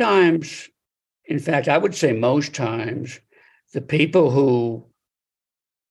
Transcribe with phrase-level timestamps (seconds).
[0.00, 0.68] times,
[1.26, 3.20] in fact, I would say most times,
[3.72, 4.86] the people who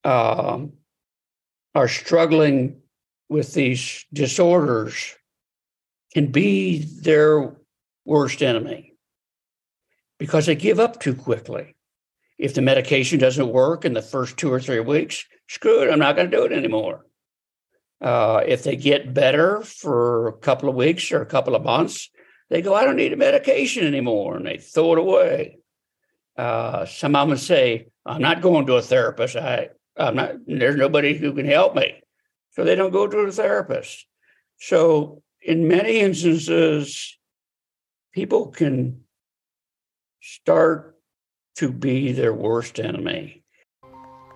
[0.04, 0.72] um,
[1.74, 2.80] are struggling
[3.28, 5.14] with these disorders
[6.12, 7.56] can be their
[8.04, 8.94] worst enemy
[10.18, 11.76] because they give up too quickly.
[12.38, 15.98] If the medication doesn't work in the first two or three weeks, screw it, I'm
[15.98, 17.06] not going to do it anymore.
[18.00, 22.10] Uh, if they get better for a couple of weeks or a couple of months,
[22.50, 25.58] they go, I don't need a medication anymore, and they throw it away.
[26.36, 29.36] Uh, some of them say, I'm not going to a therapist.
[29.36, 32.02] I, I'm not, there's nobody who can help me.
[32.50, 34.04] So they don't go to a therapist.
[34.58, 37.16] So in many instances,
[38.12, 39.02] people can
[40.20, 40.98] start
[41.56, 43.44] to be their worst enemy.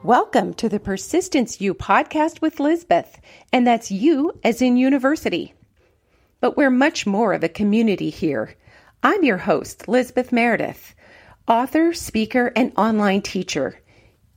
[0.04, 3.20] Welcome to the Persistence U podcast with Lizbeth,
[3.52, 5.54] and that's you as in university.
[6.44, 8.54] But we're much more of a community here.
[9.02, 10.94] I'm your host, Lizbeth Meredith,
[11.48, 13.80] author, speaker, and online teacher.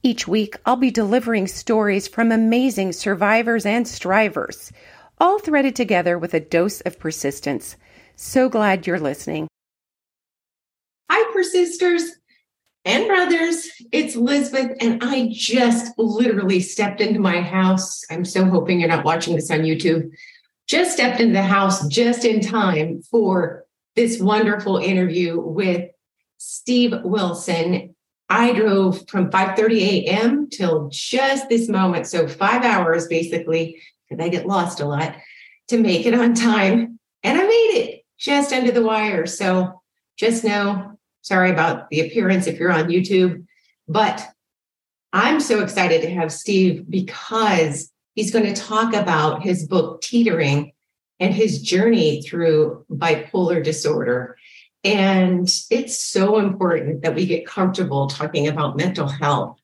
[0.03, 4.71] Each week, I'll be delivering stories from amazing survivors and strivers,
[5.19, 7.75] all threaded together with a dose of persistence.
[8.15, 9.49] So glad you're listening.
[11.11, 12.09] Hi, persisters
[12.85, 13.69] and brothers.
[13.91, 18.05] It's Lizbeth, and I just literally stepped into my house.
[18.09, 20.09] I'm so hoping you're not watching this on YouTube.
[20.67, 23.63] Just stepped into the house just in time for
[23.95, 25.89] this wonderful interview with
[26.37, 27.95] Steve Wilson.
[28.29, 30.49] I drove from 5:30 a.m.
[30.49, 35.15] till just this moment, so five hours basically, because I get lost a lot,
[35.69, 39.25] to make it on time, and I made it just under the wire.
[39.25, 39.81] So
[40.17, 43.45] just know Sorry about the appearance if you're on YouTube,
[43.85, 44.25] but
[45.11, 50.73] I'm so excited to have Steve because he's going to talk about his book, Teetering,
[51.19, 54.37] and his journey through bipolar disorder.
[54.83, 59.59] And it's so important that we get comfortable talking about mental health.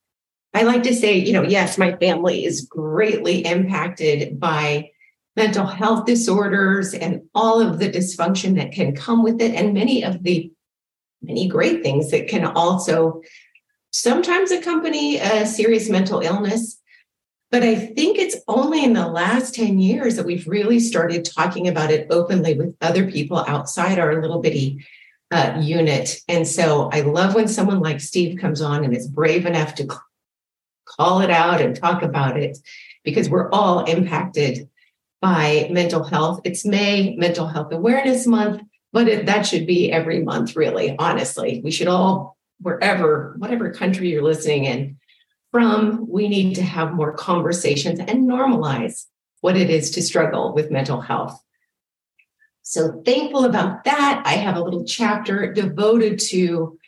[0.53, 4.91] I like to say, you know, yes, my family is greatly impacted by
[5.35, 10.03] mental health disorders and all of the dysfunction that can come with it, and many
[10.03, 10.51] of the
[11.23, 13.21] many great things that can also
[13.91, 16.79] sometimes accompany a serious mental illness.
[17.53, 21.67] But I think it's only in the last 10 years that we've really started talking
[21.67, 24.83] about it openly with other people outside our little bitty
[25.29, 26.19] uh, unit.
[26.27, 29.87] And so I love when someone like Steve comes on and is brave enough to
[30.85, 32.57] call it out and talk about it
[33.03, 34.67] because we're all impacted
[35.21, 36.41] by mental health.
[36.45, 38.63] It's May, Mental Health Awareness Month
[38.93, 41.61] but it, that should be every month, really, honestly.
[41.63, 44.99] We should all, wherever, whatever country you're listening in
[45.53, 49.05] from, we need to have more conversations and normalize
[49.41, 51.39] what it is to struggle with mental health.
[52.63, 54.23] So thankful about that.
[54.25, 56.79] I have a little chapter devoted to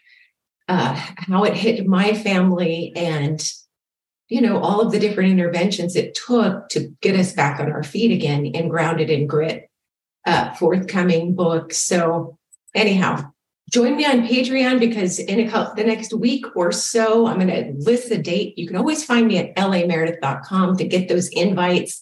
[0.67, 3.39] uh, how it hit my family and
[4.29, 7.83] you know all of the different interventions it took to get us back on our
[7.83, 9.69] feet again and grounded in grit
[10.25, 11.71] uh, forthcoming book.
[11.71, 12.39] So,
[12.73, 13.31] anyhow,
[13.69, 17.47] join me on Patreon because in a couple, the next week or so, I'm going
[17.47, 18.57] to list the date.
[18.57, 22.01] You can always find me at lameredith.com to get those invites.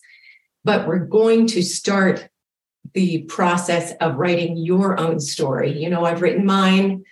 [0.63, 2.29] But we're going to start
[2.94, 5.72] the process of writing your own story.
[5.72, 7.03] You know, I've written mine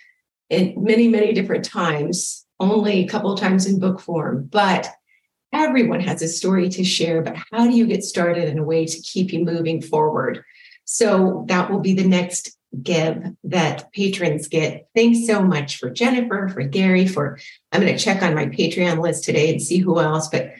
[0.49, 4.89] in many, many different times, only a couple of times in book form, but
[5.53, 7.21] everyone has a story to share.
[7.21, 10.43] But how do you get started in a way to keep you moving forward?
[10.85, 14.87] So that will be the next give that patrons get.
[14.95, 17.39] Thanks so much for Jennifer, for Gary, for
[17.71, 20.53] I'm going to check on my Patreon list today and see who else, but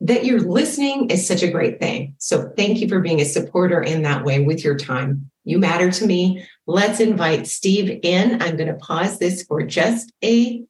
[0.00, 2.14] that you're listening is such a great thing.
[2.18, 5.30] So thank you for being a supporter in that way with your time.
[5.44, 6.46] You matter to me.
[6.66, 8.42] Let's invite Steve in.
[8.42, 10.64] I'm going to pause this for just a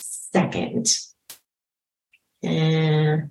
[0.00, 0.86] second.
[2.42, 3.30] And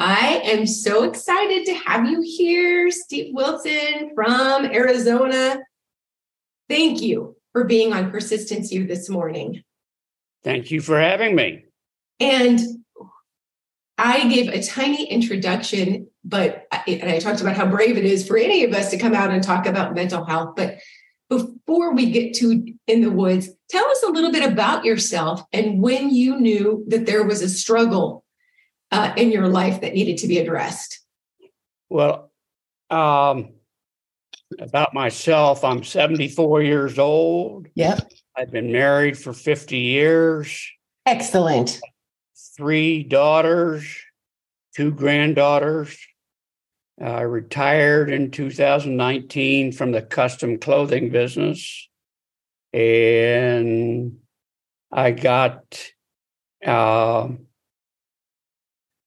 [0.00, 5.60] I am so excited to have you here, Steve Wilson from Arizona.
[6.70, 9.62] Thank you for being on Persistence U this morning.
[10.42, 11.66] Thank you for having me.
[12.18, 12.58] And
[13.98, 18.38] I gave a tiny introduction, but and I talked about how brave it is for
[18.38, 20.54] any of us to come out and talk about mental health.
[20.56, 20.78] But
[21.28, 25.82] before we get to in the woods, tell us a little bit about yourself and
[25.82, 28.24] when you knew that there was a struggle
[28.90, 31.00] uh, in your life that needed to be addressed?
[31.88, 32.30] Well,
[32.90, 33.52] um,
[34.58, 37.68] about myself, I'm 74 years old.
[37.74, 38.10] Yep.
[38.36, 40.70] I've been married for 50 years.
[41.06, 41.80] Excellent.
[42.56, 43.86] Three daughters,
[44.74, 45.98] two granddaughters.
[47.00, 51.88] I retired in 2019 from the custom clothing business.
[52.72, 54.18] And
[54.92, 55.90] I got
[56.64, 57.28] uh,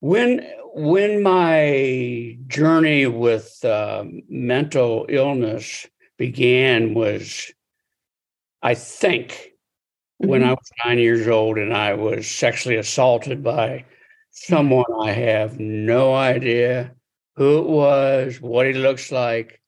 [0.04, 7.54] when when my journey with uh, mental illness began was,
[8.62, 10.28] I think, mm-hmm.
[10.28, 13.86] when I was nine years old and I was sexually assaulted by
[14.32, 16.92] someone I have no idea
[17.38, 19.62] who it was, what he looks like.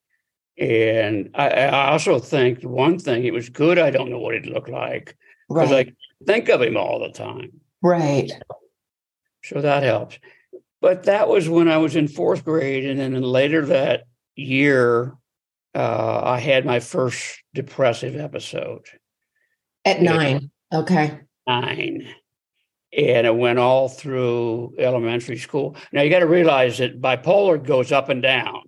[0.58, 4.52] And I, I also think one thing, it was good I don't know what he
[4.52, 5.16] looked like.
[5.48, 5.88] Because right.
[5.88, 7.62] I think of him all the time.
[7.81, 8.30] Right.
[8.30, 8.65] So
[9.51, 10.19] that helps.
[10.81, 12.86] But that was when I was in fourth grade.
[12.86, 14.03] And then later that
[14.36, 15.13] year,
[15.74, 18.86] uh, I had my first depressive episode.
[19.83, 20.51] At nine.
[20.74, 21.19] Okay.
[21.47, 22.07] Nine
[22.95, 25.75] and it went all through elementary school.
[25.92, 28.62] Now you got to realize that bipolar goes up and down.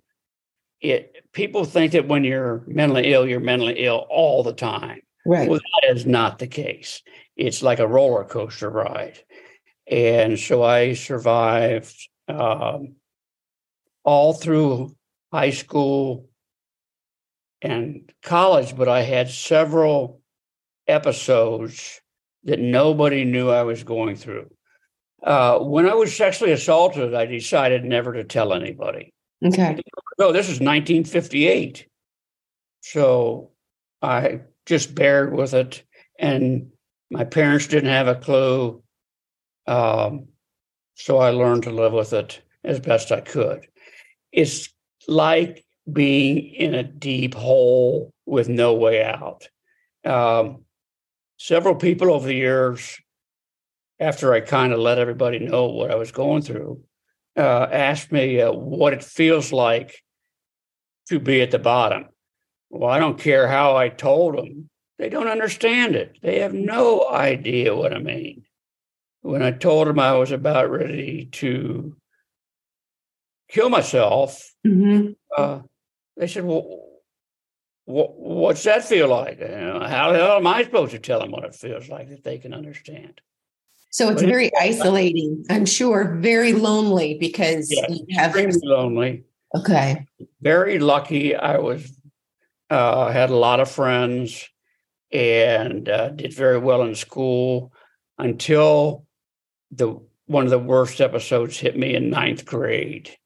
[0.80, 5.00] It people think that when you're mentally ill, you're mentally ill all the time.
[5.26, 5.48] Right.
[5.48, 7.02] Well, that is not the case.
[7.36, 9.18] It's like a roller coaster ride,
[9.90, 12.96] and so I survived um,
[14.04, 14.94] all through
[15.32, 16.28] high school
[17.62, 20.20] and college, but I had several
[20.86, 22.00] episodes
[22.44, 24.50] that nobody knew I was going through.
[25.22, 29.12] Uh, when I was sexually assaulted, I decided never to tell anybody.
[29.44, 29.80] Okay.
[30.18, 31.86] No, this is 1958.
[32.82, 33.50] So
[34.00, 35.82] I just bared with it.
[36.18, 36.70] And
[37.10, 38.82] my parents didn't have a clue.
[39.68, 40.28] Um,
[40.94, 43.66] so I learned to live with it as best I could.
[44.32, 44.68] It's
[45.06, 49.48] like being in a deep hole with no way out.
[50.04, 50.64] Um,
[51.36, 52.98] several people over the years,
[54.00, 56.82] after I kind of let everybody know what I was going through,
[57.36, 60.02] uh, asked me uh, what it feels like
[61.08, 62.06] to be at the bottom.
[62.70, 66.18] Well, I don't care how I told them, they don't understand it.
[66.22, 68.44] They have no idea what I mean.
[69.22, 71.96] When I told them I was about ready to
[73.48, 75.12] kill myself, mm-hmm.
[75.36, 75.60] uh,
[76.16, 76.88] they said, Well,
[77.84, 79.40] what's that feel like?
[79.40, 82.10] You know, how the hell am I supposed to tell them what it feels like
[82.10, 83.20] that they can understand?
[83.90, 89.24] So it's but very isolating, I'm sure, very lonely because yeah, you have extremely lonely.
[89.56, 90.06] Okay.
[90.42, 91.34] Very lucky.
[91.34, 91.90] I was
[92.68, 94.46] uh, had a lot of friends
[95.10, 97.72] and uh, did very well in school
[98.18, 99.06] until
[99.70, 103.16] the one of the worst episodes hit me in ninth grade,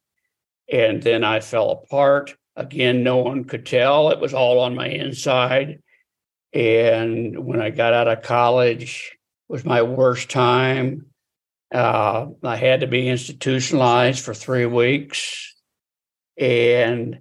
[0.70, 4.10] and then I fell apart Again, no one could tell.
[4.10, 5.82] It was all on my inside.
[6.52, 9.16] And when I got out of college,
[9.48, 11.06] was my worst time.
[11.72, 15.54] Uh, I had to be institutionalized for three weeks.
[16.38, 17.20] And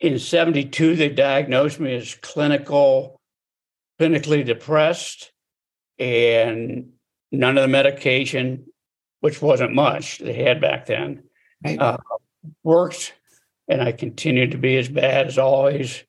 [0.00, 3.20] in 72, they diagnosed me as clinical,
[4.00, 5.32] clinically depressed,
[5.98, 6.93] and
[7.32, 8.66] none of the medication,
[9.20, 11.24] which wasn't much they had back then,
[11.64, 11.78] right.
[11.78, 11.96] uh,
[12.62, 13.14] worked
[13.68, 16.04] and I continued to be as bad as always.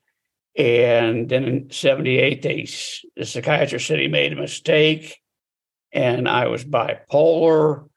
[0.57, 2.67] And then in 78, they,
[3.15, 5.19] the psychiatrist said he made a mistake
[5.91, 7.87] and I was bipolar.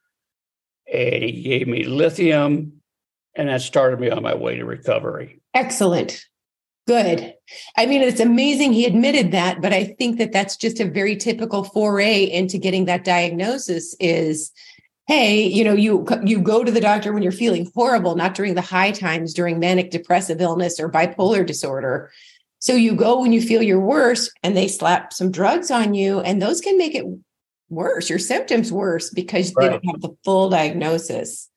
[0.92, 2.80] And he gave me lithium,
[3.34, 5.42] and that started me on my way to recovery.
[5.52, 6.24] Excellent.
[6.88, 7.34] Good.
[7.76, 11.16] I mean, it's amazing he admitted that, but I think that that's just a very
[11.16, 14.50] typical foray into getting that diagnosis is
[15.06, 18.54] hey you know you you go to the doctor when you're feeling horrible not during
[18.54, 22.10] the high times during manic depressive illness or bipolar disorder
[22.58, 26.20] so you go when you feel your worst and they slap some drugs on you
[26.20, 27.06] and those can make it
[27.70, 29.64] worse your symptoms worse because right.
[29.64, 31.48] they don't have the full diagnosis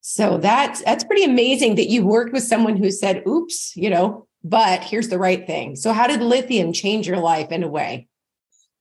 [0.00, 4.24] so that's that's pretty amazing that you worked with someone who said oops you know
[4.44, 8.06] but here's the right thing so how did lithium change your life in a way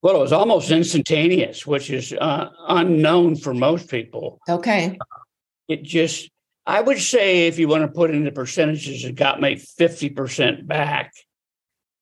[0.03, 4.41] well, it was almost instantaneous, which is uh, unknown for most people.
[4.49, 4.99] Okay.
[5.69, 6.29] It just,
[6.65, 11.13] I would say, if you want to put into percentages, it got me 50% back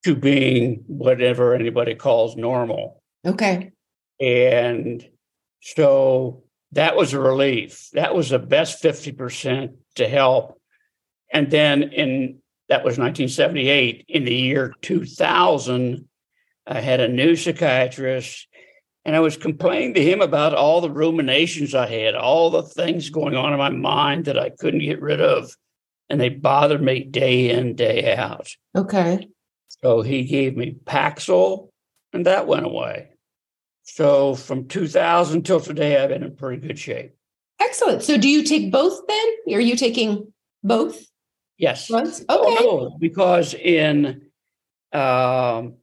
[0.02, 3.00] to being whatever anybody calls normal.
[3.24, 3.70] Okay.
[4.20, 5.08] And
[5.60, 6.42] so
[6.72, 7.88] that was a relief.
[7.92, 10.60] That was the best 50% to help.
[11.32, 12.41] And then in
[12.72, 14.06] that was 1978.
[14.08, 16.08] In the year 2000,
[16.66, 18.48] I had a new psychiatrist,
[19.04, 23.10] and I was complaining to him about all the ruminations I had, all the things
[23.10, 25.54] going on in my mind that I couldn't get rid of.
[26.08, 28.48] And they bothered me day in, day out.
[28.74, 29.28] Okay.
[29.68, 31.68] So he gave me Paxil,
[32.14, 33.10] and that went away.
[33.82, 37.14] So from 2000 till today, I've been in pretty good shape.
[37.60, 38.02] Excellent.
[38.02, 39.54] So do you take both then?
[39.54, 41.11] Are you taking Both
[41.58, 41.88] Yes.
[41.88, 42.20] drugs?
[42.20, 42.26] Okay.
[42.30, 42.56] Oh,
[42.90, 44.22] no, because in
[44.92, 45.74] um,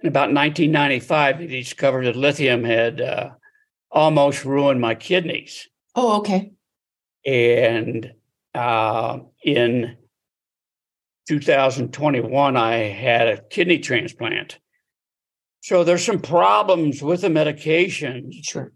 [0.00, 3.30] in about 1995, they discovered that lithium had uh,
[3.90, 5.68] almost ruined my kidneys.
[5.94, 6.52] Oh, okay.
[7.26, 8.12] And
[8.54, 9.96] uh, in
[11.28, 14.58] 2021, I had a kidney transplant.
[15.60, 18.72] So there's some problems with the medication, Sure.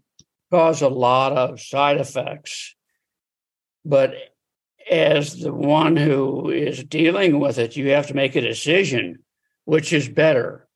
[0.51, 2.75] cause a lot of side effects.
[3.85, 4.13] But
[4.89, 9.19] as the one who is dealing with it, you have to make a decision
[9.65, 10.67] which is better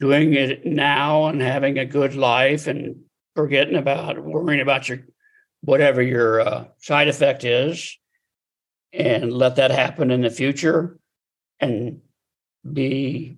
[0.00, 2.96] doing it now and having a good life and
[3.34, 4.98] forgetting about worrying about your
[5.62, 7.98] whatever your uh, side effect is
[8.92, 10.98] and let that happen in the future
[11.58, 12.00] and
[12.72, 13.36] be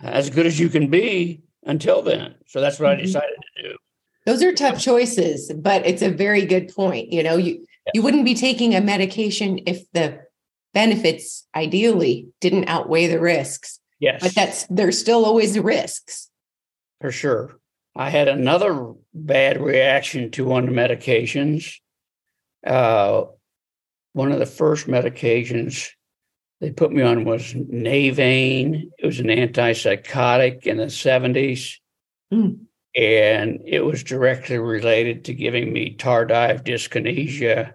[0.00, 2.98] as good as you can be until then so that's what Mhm.
[2.98, 3.76] i decided to do
[4.26, 7.10] Those are tough choices, but it's a very good point.
[7.10, 10.20] You know, you you wouldn't be taking a medication if the
[10.74, 13.80] benefits ideally didn't outweigh the risks.
[13.98, 16.30] yes But that's there's still always the risks.
[17.00, 17.58] for sure.
[17.96, 21.74] I had another bad reaction to one of the medications.
[22.64, 23.24] Uh,
[24.12, 25.88] one of the first medications
[26.60, 28.90] they put me on was Navane.
[28.98, 31.76] It was an antipsychotic in the 70s.
[32.32, 32.66] Mm.
[32.96, 37.74] And it was directly related to giving me tardive dyskinesia.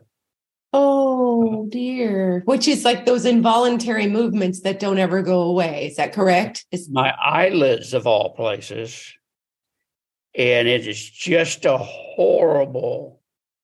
[0.74, 2.42] Oh dear.
[2.46, 5.88] Which is like those involuntary movements that don't ever go away.
[5.88, 6.66] Is that correct?
[6.72, 9.14] Is my eyelids of all places.
[10.38, 13.22] And it is just a horrible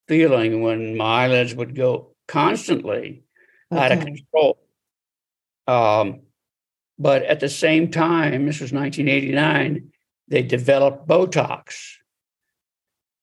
[0.07, 3.23] feeling when my eyelids would go constantly
[3.71, 4.57] out of control.
[5.67, 6.21] Um,
[6.97, 9.90] but at the same time, this was 1989,
[10.31, 11.97] they developed Botox.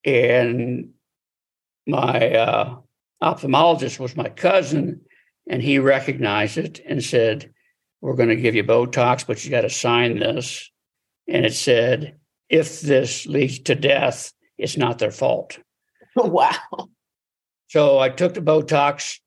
[0.05, 0.91] And
[1.87, 2.77] my uh,
[3.23, 5.01] ophthalmologist was my cousin,
[5.49, 7.51] and he recognized it and said,
[8.03, 10.71] We're going to give you Botox, but you got to sign this.
[11.27, 12.19] And it said,
[12.51, 15.59] If this leads to death, it's not their fault.
[16.17, 16.53] wow.
[17.69, 19.19] So I took the Botox,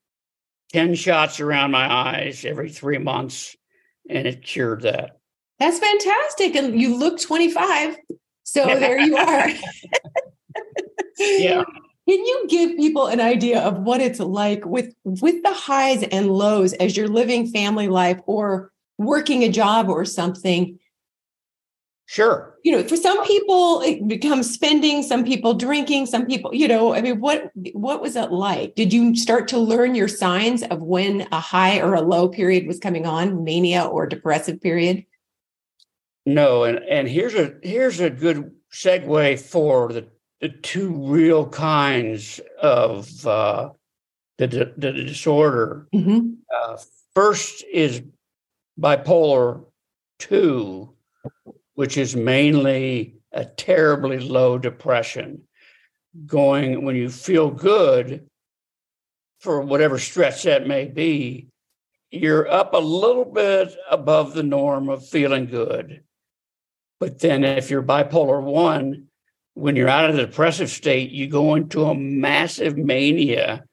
[0.72, 3.56] 10 shots around my eyes every three months,
[4.08, 5.18] and it cured that.
[5.62, 6.56] That's fantastic.
[6.56, 7.96] And you look 25.
[8.42, 9.48] So there you are.
[11.18, 11.62] Yeah.
[12.08, 16.32] Can you give people an idea of what it's like with with the highs and
[16.32, 20.80] lows as you're living family life or working a job or something?
[22.06, 22.56] Sure.
[22.64, 26.92] You know, for some people it becomes spending, some people drinking, some people, you know,
[26.94, 28.74] I mean, what what was it like?
[28.74, 32.66] Did you start to learn your signs of when a high or a low period
[32.66, 35.04] was coming on, mania or depressive period?
[36.24, 40.06] No, and, and here's a here's a good segue for the,
[40.40, 43.70] the two real kinds of uh,
[44.38, 45.88] the, the, the disorder.
[45.94, 46.36] Mhm.
[46.54, 46.78] Uh,
[47.14, 48.02] first is
[48.78, 49.64] bipolar
[50.18, 50.94] two,
[51.74, 55.42] which is mainly a terribly low depression.
[56.26, 58.28] Going when you feel good
[59.40, 61.48] for whatever stretch that may be,
[62.10, 66.04] you're up a little bit above the norm of feeling good.
[67.02, 69.08] But then if you're bipolar one,
[69.54, 73.64] when you're out of the depressive state, you go into a massive mania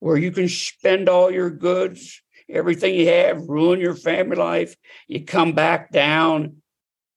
[0.00, 2.20] where you can spend all your goods,
[2.50, 4.74] everything you have, ruin your family life.
[5.06, 6.56] You come back down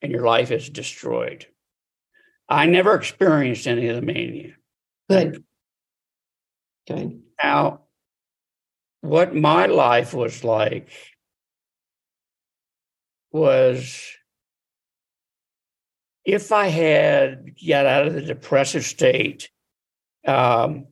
[0.04, 1.48] and your life is destroyed.
[2.48, 4.52] I never experienced any of the mania.
[5.10, 5.44] Good.
[6.88, 7.24] Good.
[7.42, 7.86] Now,
[9.02, 10.92] what my life was like
[13.32, 14.16] was
[16.26, 19.50] if I had got out of the depressive state,
[20.26, 20.88] um,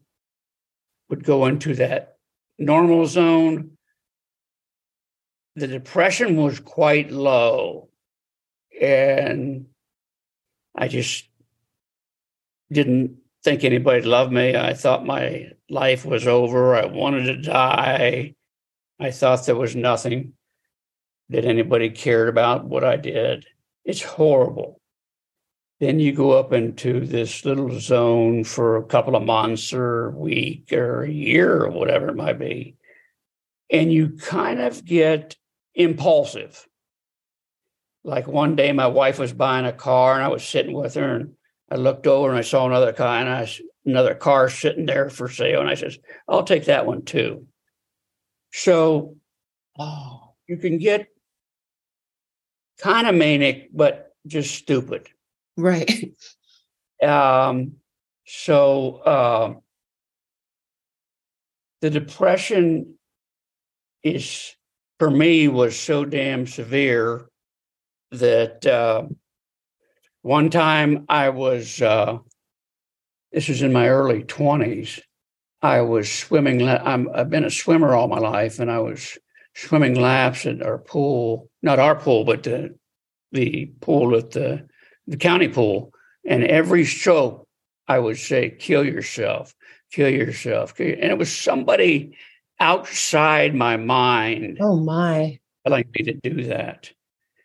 [1.10, 2.18] would go into that
[2.60, 3.72] normal zone.
[5.56, 7.90] The depression was quite low,
[8.80, 9.66] and
[10.76, 11.28] I just
[12.72, 14.56] didn't think anybody loved me.
[14.56, 16.76] I thought my life was over.
[16.76, 18.36] I wanted to die.
[19.00, 20.34] I thought there was nothing
[21.30, 23.46] that anybody cared about what I did.
[23.84, 24.80] It's horrible.
[25.84, 30.12] Then you go up into this little zone for a couple of months or a
[30.12, 32.78] week or a year or whatever it might be.
[33.70, 35.36] And you kind of get
[35.76, 36.66] impulsive.
[38.06, 41.16] Like one day, my wife was buying a car and I was sitting with her
[41.18, 41.34] and
[41.70, 43.46] I looked over and I saw another car and I
[43.86, 46.00] another car sitting there for sale, and I says,
[46.30, 47.46] "I'll take that one too."
[48.54, 49.18] So,
[49.78, 51.10] oh, you can get
[52.78, 55.10] kind of manic, but just stupid.
[55.58, 56.14] Right.
[57.04, 57.74] Um,
[58.26, 59.54] so uh,
[61.82, 62.96] the depression
[64.04, 64.56] is
[65.00, 67.26] for me was so damn severe
[68.12, 69.04] that uh,
[70.22, 72.20] one time I was uh,
[73.32, 75.02] this was in my early twenties.
[75.62, 76.68] I was swimming.
[76.68, 79.18] I'm, I've been a swimmer all my life, and I was
[79.56, 82.78] swimming laps at our pool, not our pool, but the
[83.32, 84.68] the pool at the
[85.08, 85.94] the county pool.
[86.26, 87.48] And every stroke,
[87.88, 89.54] I would say, "Kill yourself,
[89.92, 92.18] kill yourself," and it was somebody
[92.60, 94.58] outside my mind.
[94.62, 95.40] Oh my!
[95.66, 96.92] Telling me to do that.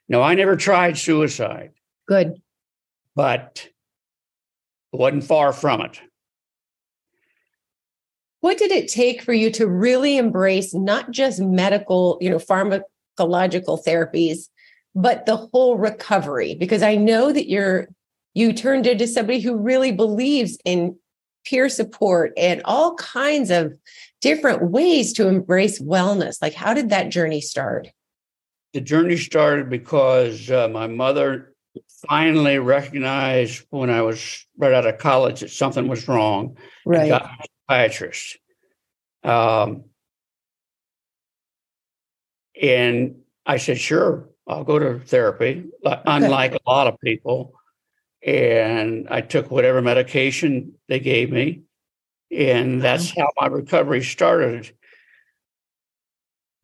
[0.09, 1.73] No, I never tried suicide.
[2.07, 2.41] Good,
[3.17, 3.69] but
[4.93, 6.01] wasn't far from it.
[8.41, 13.85] What did it take for you to really embrace not just medical, you know, pharmacological
[13.85, 14.49] therapies,
[14.99, 16.55] but the whole recovery?
[16.55, 17.89] Because I know that you're
[18.35, 20.97] you turned into somebody who really believes in
[21.45, 23.73] peer support and all kinds of
[24.21, 26.43] different ways to embrace wellness.
[26.43, 27.89] Like, how did that journey start?
[28.75, 31.55] The journey started because uh, my mother
[32.09, 36.57] finally recognized when I was right out of college that something was wrong.
[36.85, 37.09] Right.
[37.09, 38.39] Got a psychiatrist.
[39.25, 39.85] Um,
[42.61, 47.55] and I said, sure, I'll go to therapy, unlike a lot of people.
[48.27, 51.63] And I took whatever medication they gave me.
[52.31, 54.73] And that's how my recovery started.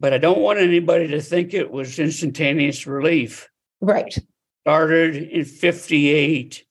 [0.01, 3.49] But I don't want anybody to think it was instantaneous relief.
[3.81, 4.13] Right
[4.65, 6.65] started in 58.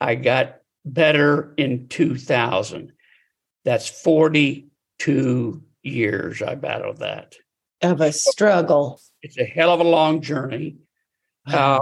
[0.00, 2.92] I got better in 2000.
[3.64, 7.34] That's 42 years I battled that.
[7.82, 9.00] Of a struggle.
[9.22, 10.76] It's a hell of a long journey.
[11.46, 11.80] Uh,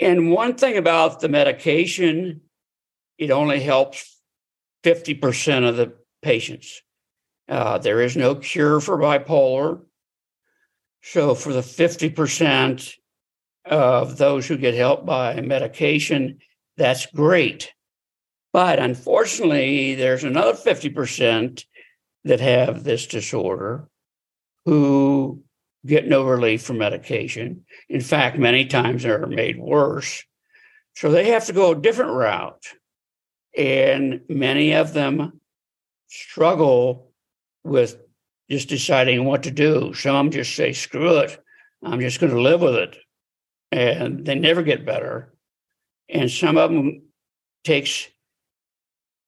[0.00, 2.40] and one thing about the medication,
[3.18, 4.18] it only helps
[4.84, 6.82] 50% of the patients.
[7.48, 9.82] Uh, there is no cure for bipolar.
[11.02, 12.96] So for the 50%,
[13.66, 16.38] of those who get help by medication,
[16.76, 17.72] that's great.
[18.52, 21.64] But unfortunately, there's another 50%
[22.24, 23.88] that have this disorder
[24.66, 25.42] who
[25.86, 27.64] get no relief from medication.
[27.88, 30.24] In fact, many times they're made worse.
[30.96, 32.66] So they have to go a different route.
[33.56, 35.40] And many of them
[36.08, 37.12] struggle
[37.64, 37.96] with
[38.50, 39.94] just deciding what to do.
[39.94, 41.42] Some just say, screw it,
[41.82, 42.96] I'm just going to live with it
[43.70, 45.32] and they never get better.
[46.08, 47.02] And some of them
[47.64, 48.08] takes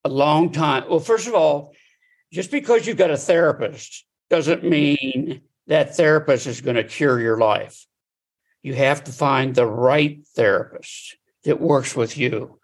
[0.04, 0.84] a long time.
[0.88, 1.72] Well, first of all,
[2.32, 7.38] just because you've got a therapist doesn't mean that therapist is going to cure your
[7.38, 7.86] life.
[8.62, 12.58] You have to find the right therapist that works with you.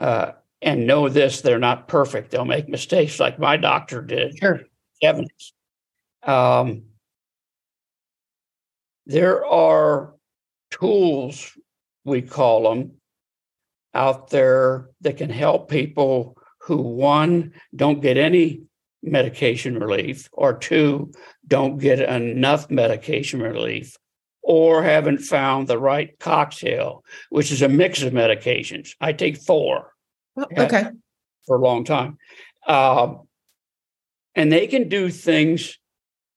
[0.00, 2.30] Uh, and know this, they're not perfect.
[2.30, 4.38] They'll make mistakes like my doctor did.
[4.38, 4.60] Sure.
[5.02, 5.52] 70s.
[6.22, 6.84] Um,
[9.04, 10.14] there are
[10.70, 11.52] tools,
[12.04, 12.92] we call them,
[13.94, 18.62] out there that can help people who, one, don't get any
[19.06, 21.12] medication relief, or two,
[21.46, 23.96] don't get enough medication relief,
[24.42, 28.90] or haven't found the right cocktail, which is a mix of medications.
[29.00, 29.92] I take four.
[30.36, 30.86] Oh, okay.
[31.46, 32.18] For a long time.
[32.66, 33.22] Um,
[34.34, 35.78] and they can do things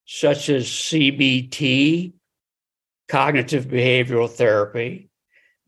[0.05, 2.13] such as CBT,
[3.07, 5.09] cognitive behavioral therapy,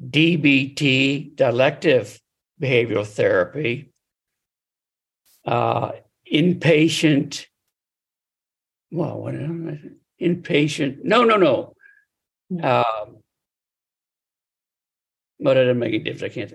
[0.01, 2.19] DBT, dialective
[2.59, 3.91] behavioral therapy,
[5.45, 5.91] uh,
[6.31, 7.45] inpatient,
[8.91, 9.35] well, what
[10.21, 11.75] inpatient, no, no, no.
[12.61, 13.17] Um,
[15.39, 16.23] but it doesn't make any difference.
[16.23, 16.53] I can't,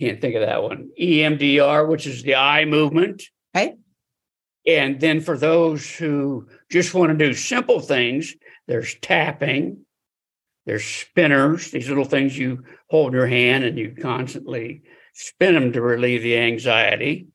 [0.00, 0.90] can't think of that one.
[1.00, 3.22] EMDR, which is the eye movement.
[3.54, 3.74] Right.
[4.66, 8.34] And then for those who just want to do simple things,
[8.66, 9.84] there's tapping,
[10.66, 14.82] there's spinners, these little things you hold in your hand and you constantly
[15.14, 17.26] spin them to relieve the anxiety.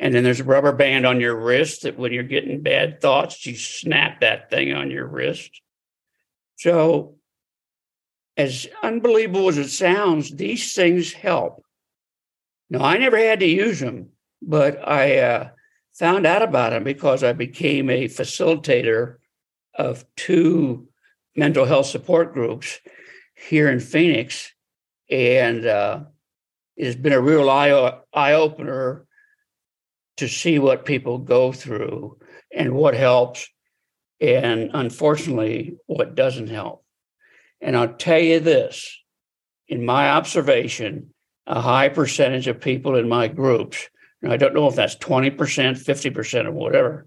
[0.00, 3.44] And then there's a rubber band on your wrist that when you're getting bad thoughts,
[3.44, 5.60] you snap that thing on your wrist.
[6.56, 7.16] So,
[8.34, 11.62] as unbelievable as it sounds, these things help.
[12.70, 14.08] Now, I never had to use them,
[14.40, 15.48] but I uh,
[15.92, 19.16] found out about them because I became a facilitator
[19.74, 20.88] of two
[21.36, 22.80] mental health support groups
[23.34, 24.50] here in Phoenix,
[25.10, 26.04] and uh,
[26.74, 29.06] it's been a real eye eye opener
[30.20, 32.18] to see what people go through
[32.54, 33.48] and what helps,
[34.20, 36.84] and unfortunately, what doesn't help.
[37.60, 38.98] And I'll tell you this:
[39.68, 41.12] in my observation,
[41.46, 43.88] a high percentage of people in my groups
[44.28, 47.06] I don't know if that's 20%, 50%, or whatever,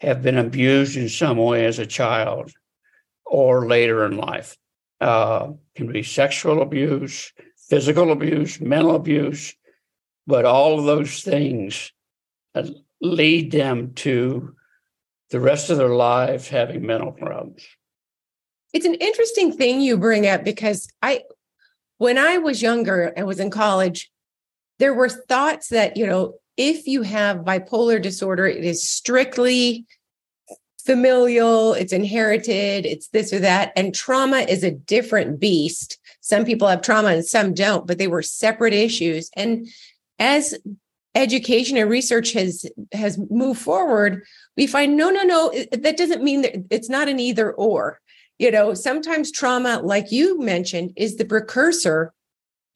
[0.00, 2.52] have been abused in some way as a child
[3.24, 4.56] or later in life.
[5.00, 7.32] Uh, can be sexual abuse,
[7.68, 9.54] physical abuse, mental abuse,
[10.26, 11.92] but all of those things
[13.00, 14.54] lead them to
[15.30, 17.66] the rest of their lives having mental problems.
[18.72, 21.22] It's an interesting thing you bring up because I,
[21.98, 24.10] when I was younger and was in college,
[24.78, 29.86] there were thoughts that, you know, if you have bipolar disorder, it is strictly
[30.84, 33.72] familial, it's inherited, it's this or that.
[33.76, 35.98] And trauma is a different beast.
[36.20, 39.30] Some people have trauma and some don't, but they were separate issues.
[39.36, 39.68] And
[40.18, 40.54] as
[41.18, 44.22] education and research has has moved forward,
[44.56, 48.00] we find no, no, no, that doesn't mean that it's not an either or.
[48.38, 52.12] You know, sometimes trauma, like you mentioned, is the precursor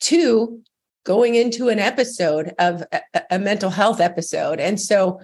[0.01, 0.61] to
[1.05, 3.01] going into an episode of a,
[3.31, 4.59] a mental health episode.
[4.59, 5.21] And so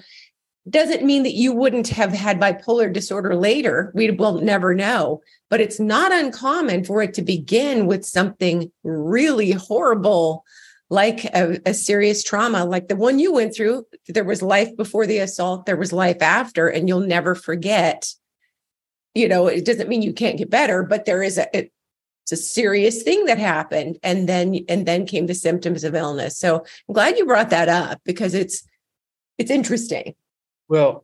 [0.70, 3.92] doesn't mean that you wouldn't have had bipolar disorder later.
[3.96, 9.52] We will never know, but it's not uncommon for it to begin with something really
[9.52, 10.46] horrible,
[10.90, 13.86] like a, a, serious trauma, like the one you went through.
[14.08, 18.14] There was life before the assault, there was life after, and you'll never forget.
[19.14, 21.72] You know, it doesn't mean you can't get better, but there is a, it,
[22.24, 26.38] it's a serious thing that happened and then and then came the symptoms of illness
[26.38, 28.62] so i'm glad you brought that up because it's
[29.40, 30.14] it's interesting
[30.70, 31.04] well,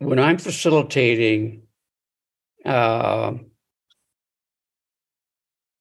[0.00, 1.62] when I'm facilitating,
[2.64, 3.34] uh,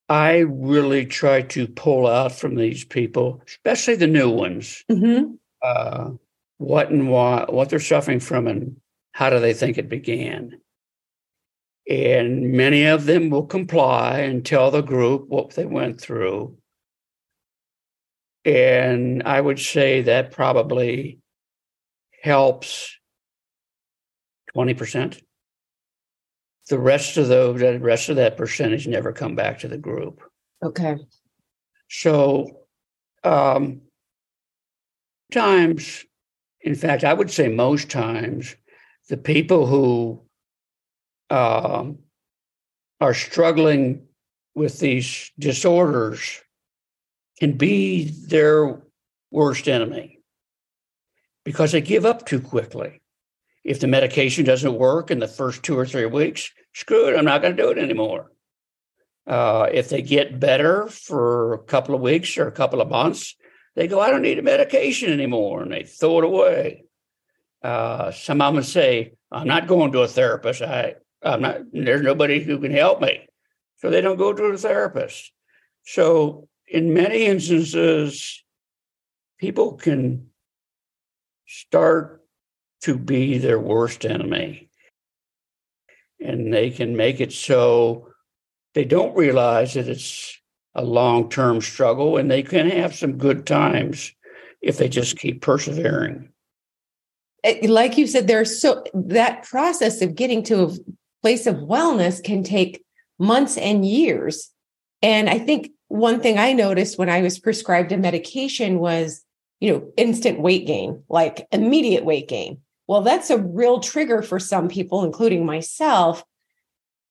[0.09, 5.33] I really try to pull out from these people, especially the new ones, mm-hmm.
[5.61, 6.11] uh,
[6.57, 8.77] what and why, what they're suffering from, and
[9.11, 10.59] how do they think it began.
[11.87, 16.57] And many of them will comply and tell the group what they went through.
[18.45, 21.19] And I would say that probably
[22.23, 22.97] helps
[24.55, 25.21] 20%.
[26.69, 30.21] The rest of those, the rest of that percentage never come back to the group.
[30.63, 30.97] Okay.
[31.89, 32.61] So
[33.23, 33.81] um
[35.31, 36.05] times,
[36.61, 38.55] in fact, I would say most times,
[39.09, 40.21] the people who
[41.29, 41.99] um,
[43.01, 44.07] are struggling
[44.55, 46.41] with these disorders
[47.39, 48.81] can be their
[49.31, 50.19] worst enemy
[51.45, 53.01] because they give up too quickly.
[53.63, 57.25] If the medication doesn't work in the first two or three weeks, screw it, I'm
[57.25, 58.31] not going to do it anymore.
[59.27, 63.35] Uh, if they get better for a couple of weeks or a couple of months,
[63.75, 66.85] they go, I don't need a medication anymore, and they throw it away.
[67.63, 70.61] Uh, some of them say, I'm not going to a therapist.
[70.61, 73.27] I, I'm not, there's nobody who can help me.
[73.77, 75.31] So they don't go to a therapist.
[75.85, 78.43] So in many instances,
[79.37, 80.27] people can
[81.47, 82.23] start
[82.81, 84.68] to be their worst enemy.
[86.19, 88.09] And they can make it so
[88.73, 90.37] they don't realize that it's
[90.75, 94.11] a long term struggle and they can have some good times
[94.61, 96.29] if they just keep persevering.
[97.43, 100.71] Eh, like you said, there's so that process of getting to a
[101.21, 102.83] place of wellness can take
[103.17, 104.49] months and years.
[105.01, 109.23] And I think one thing I noticed when I was prescribed a medication was
[109.59, 112.59] you know, instant weight gain, like immediate weight gain.
[112.89, 116.23] Well, that's a real trigger for some people, including myself.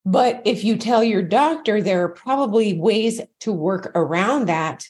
[0.04, 4.88] But if you tell your doctor, there are probably ways to work around that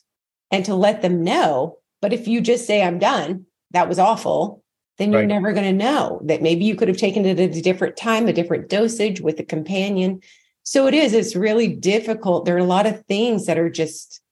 [0.51, 1.77] and to let them know.
[2.01, 4.65] But if you just say, I'm done, that was awful,
[4.97, 5.29] then you're right.
[5.29, 8.27] never going to know that maybe you could have taken it at a different time,
[8.27, 10.23] a different dosage with a companion.
[10.63, 12.47] So it is, it's really difficult.
[12.47, 14.23] There are a lot of things that are just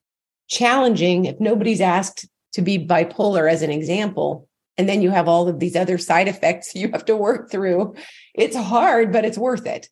[0.49, 5.49] challenging if nobody's asked to be bipolar as an example and then you have all
[5.49, 7.95] of these other side effects you have to work through.
[8.35, 9.89] It's hard but it's worth it.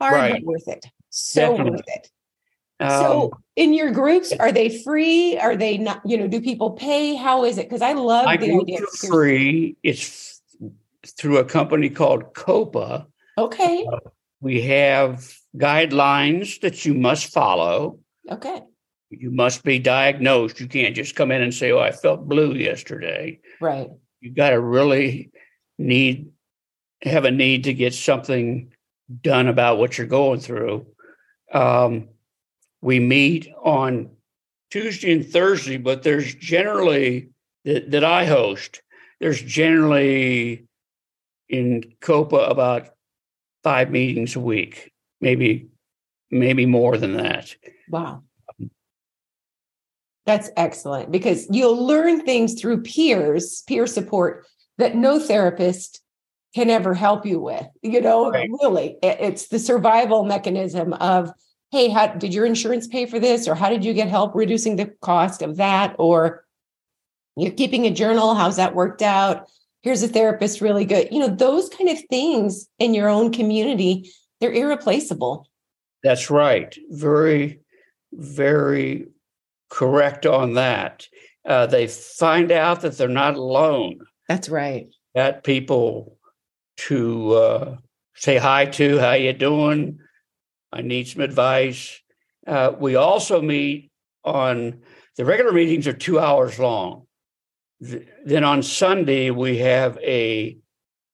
[0.00, 0.32] Hard right.
[0.32, 0.84] but worth it.
[1.10, 1.70] So Definitely.
[1.72, 2.10] worth it.
[2.80, 5.38] Um, so in your groups are they free?
[5.38, 7.14] Are they not you know do people pay?
[7.14, 7.68] How is it?
[7.68, 9.76] Because i love the idea free.
[9.82, 10.42] It's
[11.06, 13.06] through a company called copa.
[13.36, 13.86] Okay.
[13.90, 13.98] Uh,
[14.40, 17.98] we have guidelines that you must follow.
[18.30, 18.62] Okay.
[19.10, 20.60] You must be diagnosed.
[20.60, 23.88] You can't just come in and say, "Oh, I felt blue yesterday." Right.
[24.24, 25.30] You got to really
[25.76, 26.30] need
[27.02, 28.72] have a need to get something
[29.20, 30.86] done about what you're going through.
[31.52, 32.08] Um,
[32.80, 34.08] we meet on
[34.70, 37.28] Tuesday and Thursday, but there's generally
[37.66, 38.80] that, that I host.
[39.20, 40.64] There's generally
[41.50, 42.94] in COPA about
[43.62, 45.68] five meetings a week, maybe
[46.30, 47.54] maybe more than that.
[47.90, 48.22] Wow
[50.26, 54.46] That's excellent because you'll learn things through peers, peer support
[54.78, 56.00] that no therapist
[56.54, 57.66] can ever help you with.
[57.82, 58.48] You know, right.
[58.62, 61.30] really, it's the survival mechanism of,
[61.72, 63.48] hey, how did your insurance pay for this?
[63.48, 65.94] Or how did you get help reducing the cost of that?
[65.98, 66.44] Or
[67.36, 69.48] you're keeping a journal, how's that worked out?
[69.82, 71.08] Here's a therapist really good.
[71.10, 74.10] You know, those kind of things in your own community,
[74.40, 75.48] they're irreplaceable.
[76.02, 76.74] That's right.
[76.88, 77.60] Very,
[78.12, 79.08] very
[79.74, 81.08] correct on that.
[81.44, 83.98] Uh, they find out that they're not alone.
[84.28, 84.86] That's right.
[85.16, 86.16] Got people
[86.76, 87.76] to uh,
[88.14, 88.98] say hi to.
[88.98, 89.98] How you doing?
[90.72, 92.00] I need some advice.
[92.46, 93.90] Uh, we also meet
[94.24, 94.80] on
[95.16, 97.06] the regular meetings are two hours long.
[97.80, 100.56] then on Sunday we have a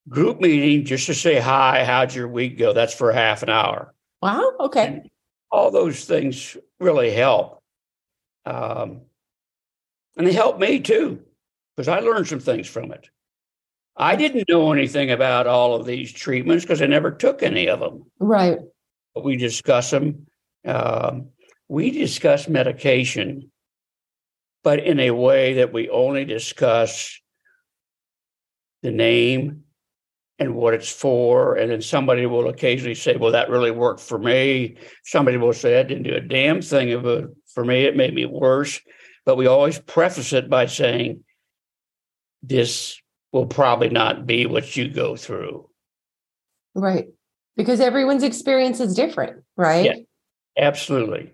[0.09, 1.85] group meeting just to say hi.
[1.85, 2.75] How'd your week go?
[2.75, 3.95] That's for half an hour.
[4.21, 4.53] Wow.
[4.61, 4.87] Okay.
[4.87, 5.11] And
[5.51, 7.60] all those things really help.
[8.51, 9.03] Um,
[10.17, 11.21] and they help me too,
[11.77, 13.09] because I learned some things from it.
[13.97, 17.81] I didn't know anything about all of these treatments because I never took any of
[17.81, 18.11] them.
[18.19, 18.59] Right.
[19.15, 20.27] But we discuss them.
[20.65, 21.29] Um,
[21.69, 23.51] we discuss medication,
[24.65, 27.21] but in a way that we only discuss
[28.83, 29.65] the name
[30.39, 31.55] and what it's for.
[31.55, 34.77] And then somebody will occasionally say, Well, that really worked for me.
[35.05, 37.85] Somebody will say, I didn't do a damn thing of it for me.
[37.85, 38.81] It made me worse.
[39.27, 41.25] But we always preface it by saying,
[42.43, 43.01] This
[43.33, 45.69] will probably not be what you go through.
[46.75, 47.09] Right.
[47.57, 49.85] Because everyone's experience is different, right?
[49.85, 49.95] Yeah,
[50.59, 51.33] absolutely.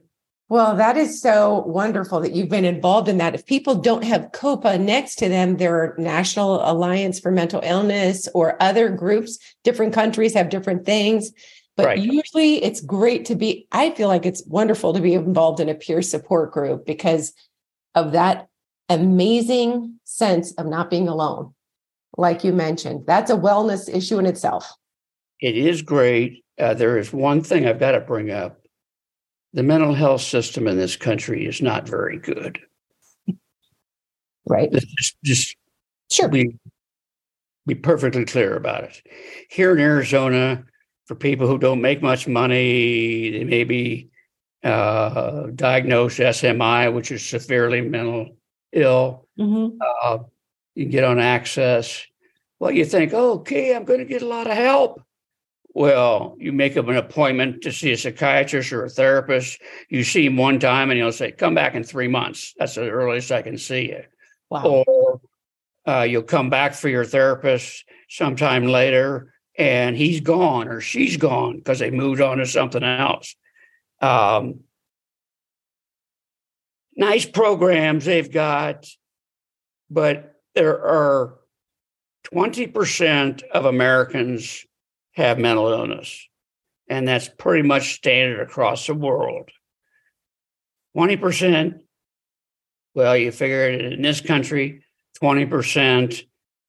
[0.48, 3.35] Well, that is so wonderful that you've been involved in that.
[3.35, 8.29] If people don't have COPA next to them, there are National Alliance for Mental Illness
[8.33, 9.38] or other groups.
[9.64, 11.33] Different countries have different things.
[11.76, 11.98] But right.
[11.98, 15.74] usually it's great to be, I feel like it's wonderful to be involved in a
[15.74, 17.34] peer support group because
[17.94, 18.48] of that
[18.88, 21.54] amazing sense of not being alone.
[22.16, 24.72] Like you mentioned, that's a wellness issue in itself.
[25.40, 26.44] It is great.
[26.58, 28.62] Uh, there is one thing I've got to bring up
[29.52, 32.58] the mental health system in this country is not very good.
[34.46, 34.72] Right.
[34.72, 35.56] Just, just
[36.10, 36.28] sure.
[36.28, 36.56] be,
[37.66, 39.02] be perfectly clear about it.
[39.50, 40.64] Here in Arizona,
[41.06, 44.10] for people who don't make much money, they may be
[44.62, 48.36] uh, diagnosed SMI, which is severely mental
[48.72, 49.26] ill.
[49.38, 49.78] Mm-hmm.
[49.80, 50.18] Uh,
[50.74, 52.06] you get on AHCCCS.
[52.58, 55.02] Well, you think, okay, I'm going to get a lot of help.
[55.74, 59.60] Well, you make up an appointment to see a psychiatrist or a therapist.
[59.90, 62.54] You see him one time and he'll say, come back in three months.
[62.58, 64.02] That's the earliest I can see you.
[64.48, 64.84] Wow.
[64.86, 65.20] Or
[65.86, 71.56] uh, you'll come back for your therapist sometime later and he's gone or she's gone
[71.56, 73.34] because they moved on to something else.
[74.00, 74.60] Um,
[76.96, 78.86] nice programs they've got,
[79.88, 81.38] but there are
[82.34, 84.66] 20% of Americans
[85.12, 86.26] have mental illness.
[86.88, 89.50] And that's pretty much standard across the world.
[90.96, 91.80] 20%,
[92.94, 94.84] well, you figure it in this country,
[95.22, 96.22] 20%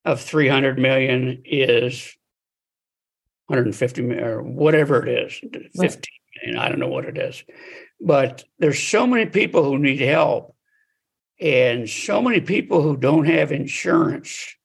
[0.06, 2.17] of 300 million is
[3.48, 6.02] 150 million or whatever it is, 15
[6.44, 7.44] million, I don't know what it is.
[8.00, 10.56] But there's so many people who need help
[11.40, 14.56] and so many people who don't have insurance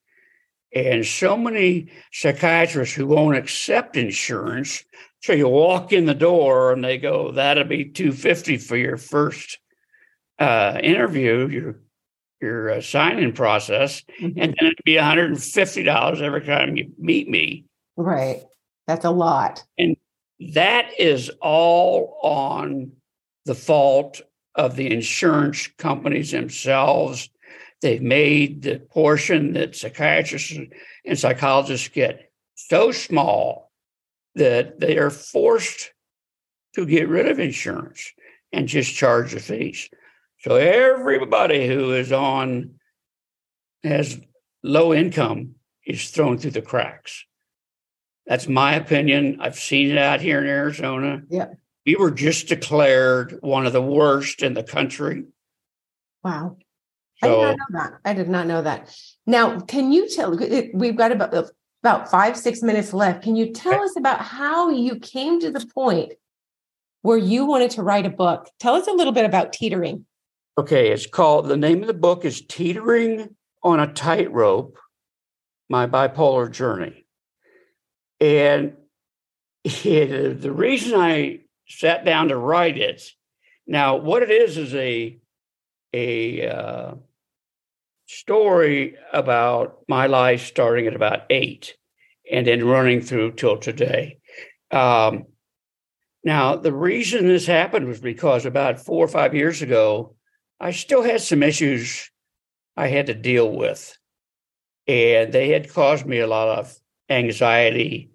[0.75, 4.85] and so many psychiatrists who won't accept insurance.
[5.21, 9.59] So you walk in the door and they go, that'll be 250 for your first
[10.39, 11.81] uh, interview, your
[12.41, 14.37] your uh, signing process, mm-hmm.
[14.37, 17.65] and then it'd be $150 every time you meet me.
[17.97, 18.43] Right.
[18.87, 19.65] That's a lot.
[19.79, 19.97] And
[20.55, 22.93] that is all on
[23.45, 24.21] the fault
[24.55, 27.31] of the insurance companies themselves
[27.83, 30.57] They've made the portion that psychiatrists
[31.05, 33.73] and psychologists get so small
[34.37, 35.93] that they are forced
[36.77, 38.13] to get rid of insurance
[38.53, 39.91] and just charge the fees.
[40.39, 42.77] So everybody who is on
[43.83, 44.21] has
[44.63, 47.27] low income is thrown through the cracks.
[48.27, 49.39] That's my opinion.
[49.41, 51.23] I've seen it out here in Arizona.
[51.29, 51.49] Yeah.
[51.85, 55.25] We were just declared one of the worst in the country.
[56.23, 56.57] Wow.
[57.23, 57.93] So, I did not know that.
[58.05, 58.97] I did not know that.
[59.27, 60.37] Now, can you tell?
[60.75, 61.51] We've got about
[61.83, 63.23] about five six minutes left.
[63.23, 66.13] Can you tell us about how you came to the point
[67.03, 68.49] where you wanted to write a book?
[68.61, 70.05] Tell us a little bit about teetering.
[70.59, 71.49] Okay, it's called.
[71.49, 74.79] The name of the book is "Teetering on a Tightrope:
[75.69, 77.02] My Bipolar Journey,"
[78.23, 78.77] and
[79.65, 83.03] it, the reason I sat down to write it.
[83.67, 85.19] Now, what it is is a
[85.93, 86.95] a uh,
[88.07, 91.77] story about my life starting at about eight
[92.31, 94.19] and then running through till today.
[94.71, 95.25] Um,
[96.25, 100.15] now, the reason this happened was because about four or five years ago,
[100.61, 102.09] I still had some issues
[102.77, 103.99] I had to deal with.
[104.87, 106.75] And they had caused me a lot of
[107.11, 108.12] anxiety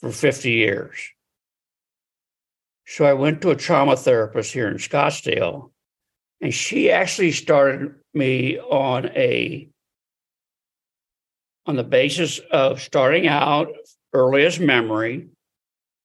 [0.00, 0.96] for 50 years.
[2.86, 5.70] So I went to a trauma therapist here in Scottsdale,
[6.40, 9.68] and she actually started me on a
[11.66, 13.68] on the basis of starting out
[14.14, 15.28] earliest memory,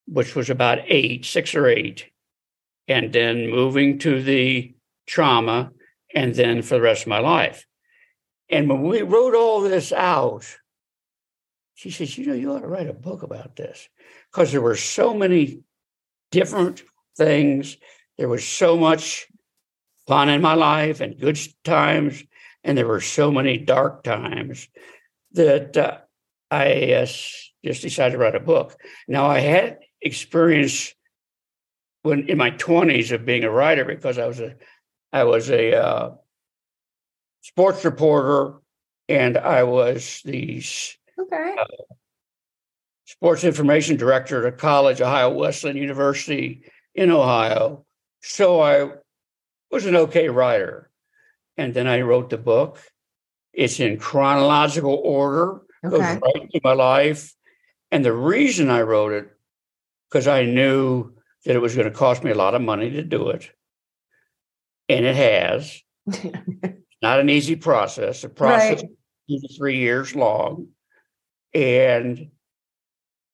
[0.08, 2.12] which was about eight, six or eight,
[2.90, 4.76] and then moving to the
[5.08, 5.72] trauma,
[6.14, 7.66] and then for the rest of my life.
[8.50, 10.58] And when we wrote all this out,
[11.74, 13.88] she says, You know, you ought to write a book about this
[14.32, 15.64] because there were so many
[16.32, 16.84] different
[17.18, 17.78] things.
[18.18, 19.28] There was so much
[20.08, 22.24] fun in my life and good times,
[22.64, 24.68] and there were so many dark times
[25.32, 25.98] that uh,
[26.52, 27.08] I uh,
[27.66, 28.78] just decided to write a book.
[29.08, 30.94] Now, I had experience
[32.04, 34.56] when in my 20s of being a writer because I was a
[35.12, 36.12] I was a uh,
[37.42, 38.60] sports reporter
[39.08, 40.62] and I was the
[41.20, 41.56] okay.
[41.60, 41.66] uh,
[43.06, 46.64] sports information director at a college, Ohio Wesleyan University
[46.96, 47.86] in Ohio.
[48.22, 48.92] So I
[49.72, 50.90] was an okay writer.
[51.58, 52.80] And then I wrote the book.
[53.54, 55.90] It's in chronological order, okay.
[55.90, 57.34] goes right through my life.
[57.92, 59.30] And the reason I wrote it,
[60.10, 61.14] because I knew
[61.46, 63.52] that it was going to cost me a lot of money to do it.
[64.90, 65.82] And it has.
[67.02, 68.22] Not an easy process.
[68.22, 68.92] The process Right.
[69.30, 70.70] two to three years long.
[71.54, 72.32] And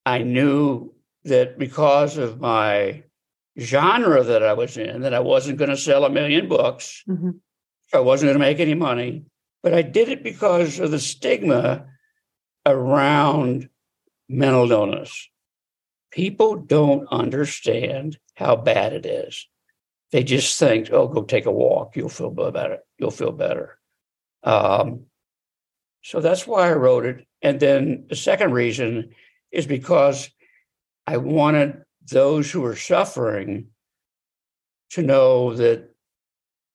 [0.06, 0.94] I knew
[1.26, 3.04] that because of my
[3.60, 7.04] genre that I was in, that I wasn't going to sell a million books.
[7.08, 7.40] Mhm.
[7.94, 9.26] I wasn't going to make any money.
[9.62, 11.86] But I did it because of the stigma
[12.66, 13.70] around
[14.30, 15.30] mental illness.
[16.12, 19.48] People don't understand how bad it is.
[20.12, 21.96] They just think, oh, go take a walk.
[21.96, 22.80] You'll feel better.
[22.98, 23.78] You'll feel better.
[24.44, 25.06] Um,
[26.02, 27.28] so that's why I wrote it.
[27.42, 29.12] And then the second reason
[29.52, 30.30] is because
[31.08, 33.68] I wanted those who are suffering
[34.92, 35.90] to know that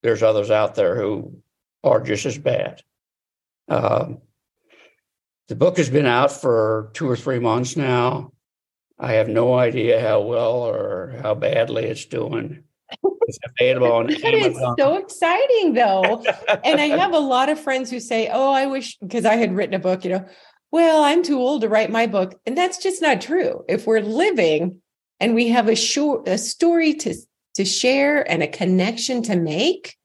[0.03, 1.39] there's others out there who
[1.83, 2.83] are just as bad.
[3.69, 4.19] Um,
[5.49, 8.33] the book has been out for two or three months now.
[8.99, 12.63] I have no idea how well or how badly it's doing.
[13.27, 14.77] It's available on Amazon.
[14.79, 16.25] so exciting, though.
[16.65, 19.55] and I have a lot of friends who say, "Oh, I wish because I had
[19.55, 20.29] written a book." You know,
[20.75, 23.65] well, I'm too old to write my book, and that's just not true.
[23.69, 24.83] If we're living
[25.21, 27.15] and we have a short a story to
[27.55, 29.97] to share and a connection to make,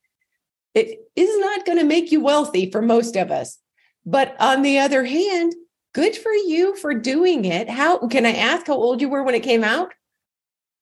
[0.76, 3.58] it is not going to make you wealthy for most of us.
[4.06, 5.56] But on the other hand,
[5.96, 7.68] good for you for doing it.
[7.68, 9.92] How can I ask how old you were when it came out?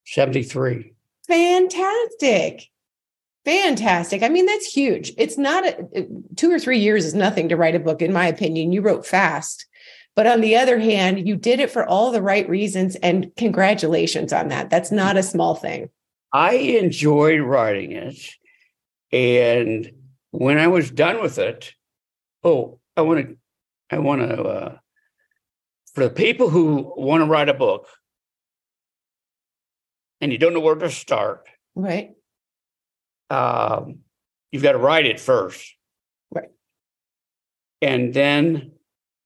[0.05, 0.91] 73.
[1.29, 2.67] Fantastic.
[3.45, 4.21] Fantastic.
[4.21, 5.13] I mean, that's huge.
[5.17, 8.27] It's not a two or three years is nothing to write a book, in my
[8.27, 8.73] opinion.
[8.73, 9.65] You wrote fast.
[10.17, 12.95] But on the other hand, you did it for all the right reasons.
[12.95, 14.71] And congratulations on that.
[14.71, 15.91] That's not a small thing.
[16.33, 18.17] I enjoyed writing it.
[19.11, 19.91] And
[20.31, 21.71] when I was done with it,
[22.43, 23.37] oh, I want to,
[23.91, 24.77] I want to, uh,
[25.93, 27.87] for the people who want to write a book
[30.19, 32.15] and you don't know where to start, Right.
[33.29, 33.99] um,
[34.51, 35.75] you've got to write it first.
[36.31, 36.49] Right.
[37.83, 38.71] And then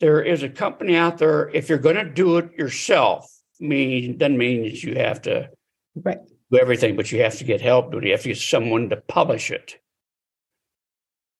[0.01, 4.37] there is a company out there, if you're going to do it yourself, mean doesn't
[4.37, 5.49] mean that you have to
[5.95, 6.17] Right.
[6.51, 7.93] do everything, but you have to get help.
[7.93, 9.79] You have to get someone to publish it.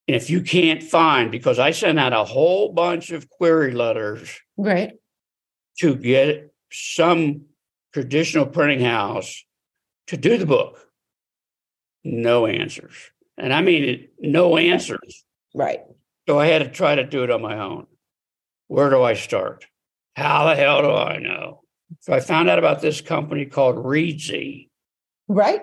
[0.07, 4.39] And if you can't find, because I sent out a whole bunch of query letters
[4.57, 4.93] Right.
[5.79, 7.45] to get some
[7.93, 9.43] traditional printing house
[10.07, 10.87] to do the book,
[12.03, 12.93] no answers.
[13.37, 15.25] And I mean, it, no answers.
[15.55, 15.79] Right.
[16.27, 17.87] So I had to try to do it on my own.
[18.71, 19.65] Where do I start?
[20.15, 21.59] How the hell do I know?
[21.99, 24.69] So I found out about this company called Reedsy.
[25.27, 25.59] Right.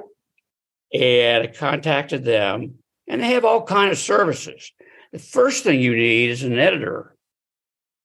[0.92, 2.74] and I contacted them
[3.08, 4.72] and they have all kind of services.
[5.12, 7.16] The first thing you need is an editor.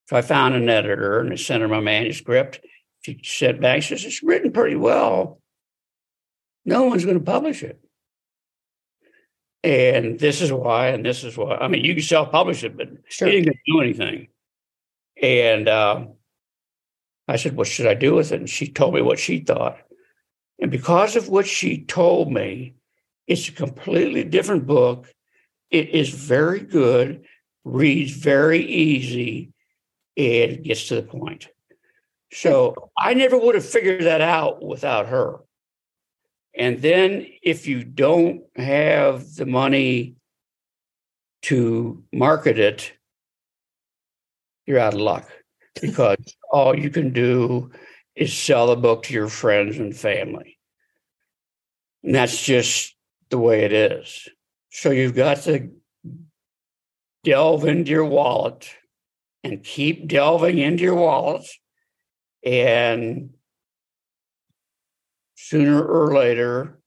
[0.07, 2.61] So I found an editor and I sent her my manuscript.
[3.01, 5.41] She said back, she says, it's written pretty well.
[6.63, 7.77] No one's going to publish it.
[9.65, 11.55] And this is why, and this is why.
[11.57, 13.27] I mean, you can self-publish it, but Sure.
[13.27, 14.27] it ain't going to do anything.
[15.21, 16.05] And uh,
[17.27, 18.39] I said, What should I do with it?
[18.39, 19.77] And she told me what she thought.
[20.59, 22.75] And because of what she told me,
[23.27, 25.07] it's a completely different book.
[25.71, 27.25] it is very good,
[27.63, 29.51] reads very easy,
[30.17, 31.47] and gets to the point.
[32.31, 35.39] So I never would have figured that out without her.
[36.55, 40.15] And then if you don't have the money
[41.43, 42.93] to market it,
[44.65, 45.29] you're out of luck
[45.81, 46.17] because
[46.51, 47.71] all you can do
[48.15, 50.57] is sell the book to your friends and family.
[52.03, 52.95] And that's just
[53.29, 54.27] the way it is.
[54.71, 55.69] So you've got to
[57.23, 58.69] delve into your wallet
[59.43, 61.45] and keep delving into your wallet.
[62.45, 63.31] And
[65.35, 66.79] sooner or later,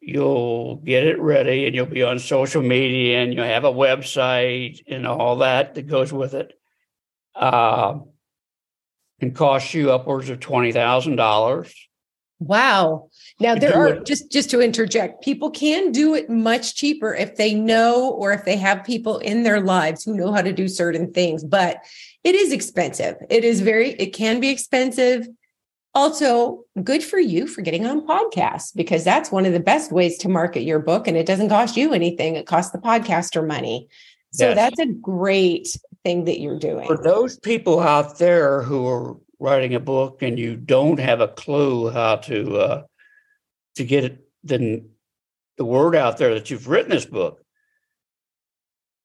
[0.00, 4.80] you'll get it ready and you'll be on social media and you'll have a website
[4.88, 6.57] and all that that goes with it.
[7.34, 8.00] Uh,
[9.20, 11.74] can cost you upwards of twenty thousand dollars.
[12.40, 13.10] Wow.
[13.40, 17.52] Now there are just just to interject, people can do it much cheaper if they
[17.52, 21.12] know or if they have people in their lives who know how to do certain
[21.12, 21.78] things, but
[22.22, 23.16] it is expensive.
[23.28, 25.26] It is very it can be expensive.
[25.94, 30.16] Also, good for you for getting on podcasts because that's one of the best ways
[30.18, 32.36] to market your book and it doesn't cost you anything.
[32.36, 33.88] It costs the podcaster money.
[34.32, 34.56] So yes.
[34.56, 35.76] that's a great
[36.08, 36.86] thing that you're doing.
[36.86, 41.28] For those people out there who are writing a book and you don't have a
[41.28, 42.82] clue how to uh,
[43.76, 44.82] to get it, the
[45.58, 47.42] the word out there that you've written this book,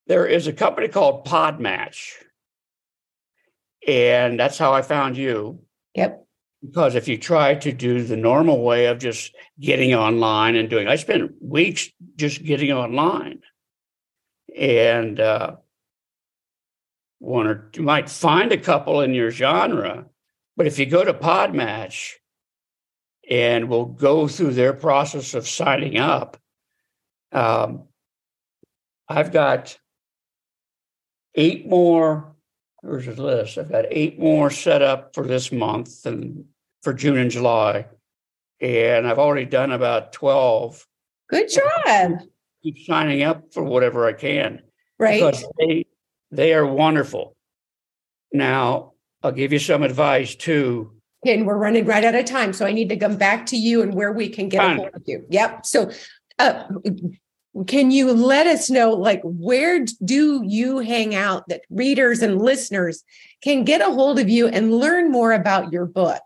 [0.08, 2.14] there is a company called Podmatch,
[3.86, 5.60] and that's how I found you.
[5.96, 6.22] Yep.
[6.66, 10.88] Because if you try to do the normal way of just getting online and doing,
[10.88, 13.42] I spent weeks just getting online,
[14.58, 15.58] and uh,
[17.24, 20.06] one or you might find a couple in your genre,
[20.58, 22.12] but if you go to Podmatch
[23.30, 26.38] and we'll go through their process of signing up,
[27.32, 27.84] um,
[29.08, 29.78] I've got
[31.36, 32.36] eight more.
[32.82, 33.58] Where's the list?
[33.58, 36.44] I've got eight more set up for this month and
[36.82, 37.88] for June and July,
[38.60, 40.86] and I've already done about twelve.
[41.30, 42.20] Good job.
[42.64, 44.62] Keep signing up for whatever I can.
[45.00, 45.22] Right.
[45.22, 45.86] Because they
[46.36, 47.36] they are wonderful.
[48.32, 50.92] Now, I'll give you some advice too.
[51.26, 52.52] And we're running right out of time.
[52.52, 54.90] So I need to come back to you and where we can get a hold
[54.94, 55.26] of you.
[55.30, 55.66] Yep.
[55.66, 55.92] So
[56.40, 56.66] uh,
[57.68, 63.04] can you let us know like where do you hang out that readers and listeners
[63.42, 66.22] can get a hold of you and learn more about your book?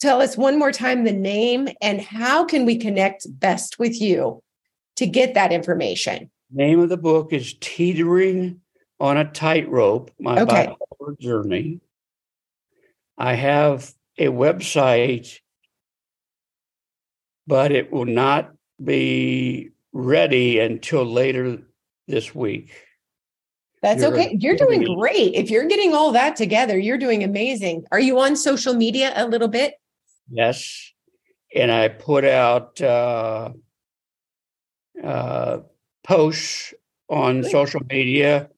[0.00, 4.42] Tell us one more time the name and how can we connect best with you
[4.96, 6.30] to get that information?
[6.50, 8.60] Name of the book is Teetering
[9.00, 10.74] on a tightrope, my okay.
[11.20, 11.80] journey.
[13.16, 15.38] I have a website,
[17.46, 21.58] but it will not be ready until later
[22.06, 22.70] this week.
[23.82, 24.36] That's you're, okay.
[24.40, 25.34] You're doing great.
[25.34, 27.84] If you're getting all that together, you're doing amazing.
[27.92, 29.74] Are you on social media a little bit?
[30.30, 30.92] Yes.
[31.54, 33.50] And I put out uh,
[35.02, 35.58] uh,
[36.02, 36.74] posts
[37.08, 38.50] on social media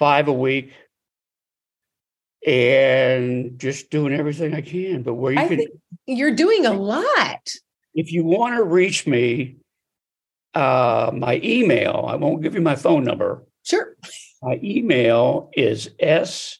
[0.00, 0.72] five a week
[2.44, 5.02] and just doing everything I can.
[5.02, 5.66] But where you I can,
[6.06, 7.48] you're doing a lot.
[7.94, 9.56] If you want to reach me,
[10.54, 13.44] uh, my email, I won't give you my phone number.
[13.62, 13.94] Sure.
[14.42, 16.58] My email is S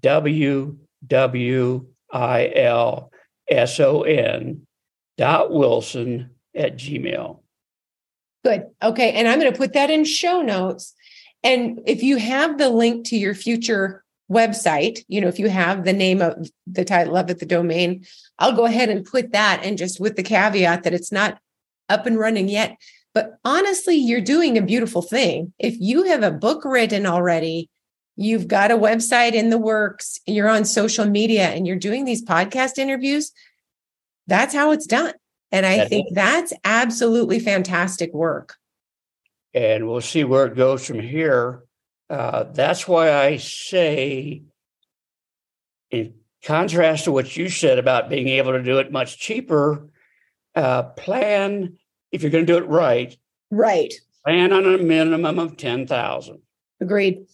[0.00, 0.76] W
[1.06, 3.10] W I L
[3.50, 4.66] S O N
[5.16, 7.40] dot Wilson at Gmail.
[8.44, 8.66] Good.
[8.82, 9.12] Okay.
[9.12, 10.94] And I'm going to put that in show notes
[11.44, 15.84] and if you have the link to your future website, you know, if you have
[15.84, 18.06] the name of the title of it, the domain,
[18.38, 21.38] I'll go ahead and put that and just with the caveat that it's not
[21.88, 22.76] up and running yet.
[23.14, 25.52] But honestly, you're doing a beautiful thing.
[25.58, 27.68] If you have a book written already,
[28.16, 32.24] you've got a website in the works, you're on social media and you're doing these
[32.24, 33.32] podcast interviews,
[34.26, 35.14] that's how it's done.
[35.50, 38.56] And I think that's absolutely fantastic work
[39.54, 41.64] and we'll see where it goes from here.
[42.08, 44.42] Uh, that's why I say,
[45.90, 49.88] in contrast to what you said about being able to do it much cheaper,
[50.54, 51.78] uh, plan
[52.10, 53.16] if you're going to do it right.
[53.50, 53.92] Right.
[54.24, 56.40] Plan on a minimum of ten thousand.
[56.80, 57.26] Agreed.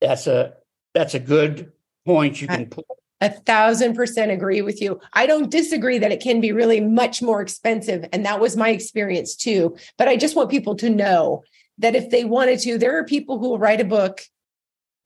[0.00, 0.54] That's a
[0.94, 1.72] that's a good
[2.04, 2.84] point you can put
[3.20, 5.00] a thousand percent agree with you.
[5.12, 8.06] I don't disagree that it can be really much more expensive.
[8.12, 9.76] And that was my experience too.
[9.96, 11.42] But I just want people to know
[11.78, 14.22] that if they wanted to, there are people who will write a book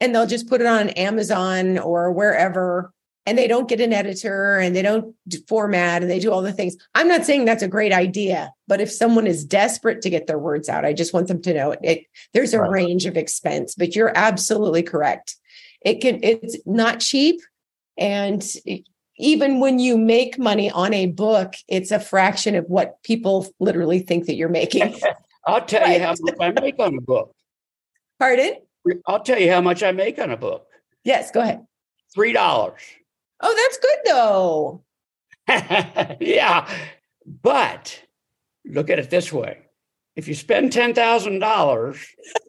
[0.01, 2.93] and they'll just put it on Amazon or wherever
[3.27, 5.15] and they don't get an editor and they don't
[5.47, 6.77] format and they do all the things.
[6.95, 10.39] I'm not saying that's a great idea, but if someone is desperate to get their
[10.39, 11.81] words out, I just want them to know it.
[11.83, 12.71] it there's a right.
[12.71, 15.37] range of expense, but you're absolutely correct.
[15.83, 17.41] It can it's not cheap
[18.01, 18.43] and
[19.19, 24.01] even when you make money on a book, it's a fraction of what people literally
[24.01, 24.99] think that you're making.
[25.47, 26.01] I'll tell right.
[26.01, 27.35] you how much I make on a book.
[28.19, 28.55] Pardon?
[29.07, 30.67] I'll tell you how much I make on a book.
[31.05, 31.67] Yes, go ahead.
[32.15, 32.81] Three dollars.
[33.43, 34.85] Oh, that's good though.
[36.21, 36.69] yeah.
[37.27, 38.03] But
[38.65, 39.59] look at it this way.
[40.17, 41.99] If you spend ten thousand dollars,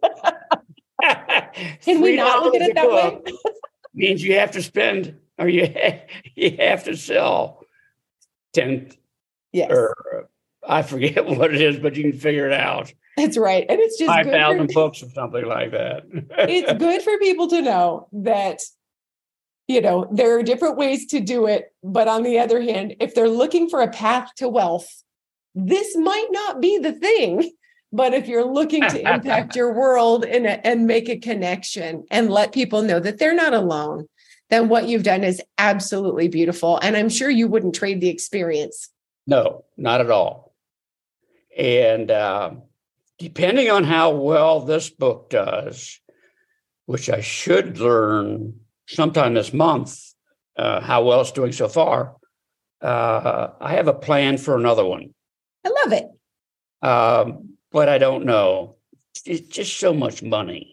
[1.82, 3.20] can we not look at it that way?
[3.94, 5.74] means you have to spend or you
[6.36, 7.66] you have to sell
[8.54, 8.92] ten
[9.52, 9.70] yes.
[9.72, 10.30] or
[10.68, 12.94] I forget what it is, but you can figure it out.
[13.18, 13.66] That's right.
[13.68, 16.04] And it's just five thousand books or something like that.
[16.14, 18.62] it's good for people to know that
[19.68, 21.74] you know there are different ways to do it.
[21.84, 25.04] But on the other hand, if they're looking for a path to wealth,
[25.56, 27.52] this might not be the thing.
[27.94, 32.54] But if you're looking to impact your world and, and make a connection and let
[32.54, 34.08] people know that they're not alone,
[34.52, 36.78] then what you've done is absolutely beautiful.
[36.78, 38.90] And I'm sure you wouldn't trade the experience.
[39.26, 40.54] No, not at all.
[41.58, 42.52] And uh,
[43.18, 46.00] depending on how well this book does,
[46.86, 49.98] which I should learn sometime this month,
[50.58, 52.18] uh, how well it's doing so far,
[52.82, 55.14] uh, I have a plan for another one.
[55.66, 56.86] I love it.
[56.86, 58.76] Um, but I don't know.
[59.26, 60.71] It's just so much money.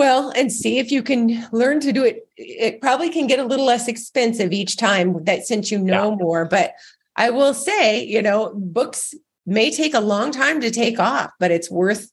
[0.00, 2.26] Well, and see if you can learn to do it.
[2.38, 6.16] It probably can get a little less expensive each time that since you know yeah.
[6.16, 6.46] more.
[6.46, 6.72] But
[7.16, 9.12] I will say, you know, books
[9.44, 12.10] may take a long time to take off, but it's worth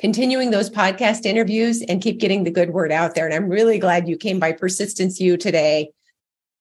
[0.00, 3.24] continuing those podcast interviews and keep getting the good word out there.
[3.24, 5.92] And I'm really glad you came by Persistence U today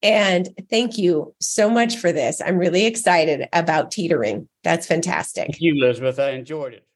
[0.01, 2.41] and thank you so much for this.
[2.41, 4.47] I'm really excited about teetering.
[4.63, 5.47] That's fantastic.
[5.47, 6.19] Thank you, Elizabeth.
[6.19, 6.87] I enjoyed it.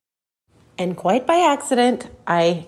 [0.77, 2.67] And quite by accident, I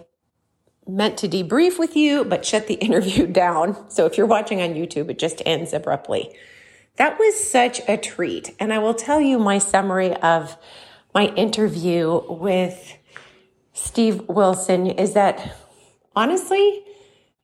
[0.88, 3.89] meant to debrief with you, but shut the interview down.
[3.89, 6.35] So if you're watching on YouTube, it just ends abruptly.
[6.97, 8.55] That was such a treat.
[8.59, 10.57] And I will tell you my summary of
[11.13, 12.97] my interview with
[13.73, 15.55] Steve Wilson is that
[16.15, 16.83] honestly,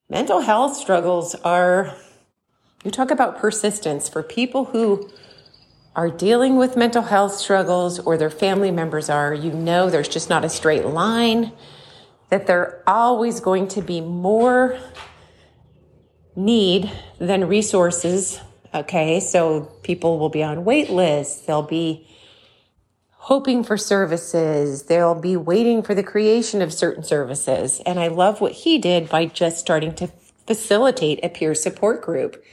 [0.09, 1.95] mental health struggles are
[2.83, 5.09] you talk about persistence for people who
[5.95, 10.29] are dealing with mental health struggles or their family members are, you know, there's just
[10.29, 11.53] not a straight line,
[12.34, 14.75] that there always going to be more
[16.36, 18.39] need than resources.
[18.73, 19.19] Okay.
[19.19, 21.41] So people will be on wait lists.
[21.41, 22.07] They'll be
[23.11, 24.86] hoping for services.
[24.86, 27.84] They'll be waiting for the creation of certain services.
[27.86, 30.07] And I love what he did by just starting to
[30.47, 32.43] facilitate a peer support group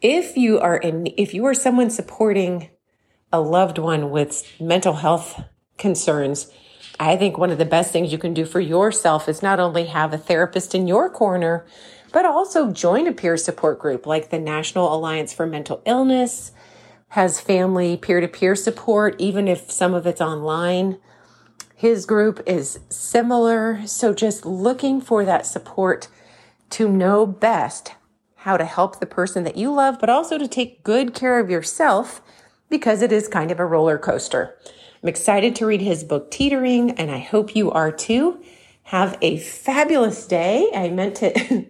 [0.00, 2.68] if you are in, if you are someone supporting
[3.32, 5.40] a loved one with mental health
[5.78, 6.50] concerns,
[7.00, 9.86] I think one of the best things you can do for yourself is not only
[9.86, 11.64] have a therapist in your corner,
[12.12, 16.52] but also join a peer support group like the National Alliance for Mental Illness
[17.08, 20.98] has family peer to peer support, even if some of it's online.
[21.74, 23.86] His group is similar.
[23.86, 26.08] So just looking for that support
[26.70, 27.92] to know best
[28.36, 31.50] how to help the person that you love, but also to take good care of
[31.50, 32.22] yourself
[32.70, 34.56] because it is kind of a roller coaster.
[35.02, 38.40] I'm excited to read his book, Teetering, and I hope you are too.
[38.84, 40.70] Have a fabulous day.
[40.72, 41.66] I meant to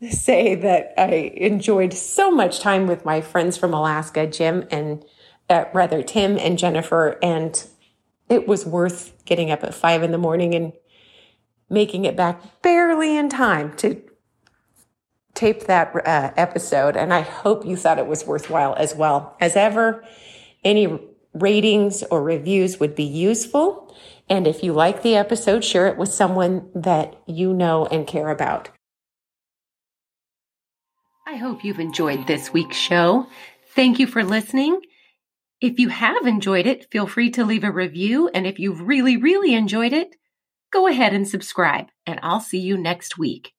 [0.10, 5.04] say that I enjoyed so much time with my friends from Alaska, Jim and
[5.48, 7.64] uh, rather Tim and Jennifer, and
[8.28, 10.72] it was worth getting up at five in the morning and
[11.70, 14.02] making it back barely in time to
[15.34, 19.36] tape that uh, episode, and I hope you thought it was worthwhile as well.
[19.40, 20.04] As ever,
[20.64, 20.98] any
[21.42, 23.94] ratings or reviews would be useful.
[24.28, 28.28] And if you like the episode, share it with someone that you know and care
[28.28, 28.70] about.
[31.26, 33.26] I hope you've enjoyed this week's show.
[33.74, 34.80] Thank you for listening.
[35.60, 38.28] If you have enjoyed it, feel free to leave a review.
[38.28, 40.16] And if you've really, really enjoyed it,
[40.72, 41.86] go ahead and subscribe.
[42.06, 43.52] And I'll see you next week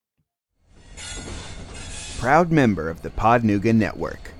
[2.20, 4.34] proud member of the Podnuga Network.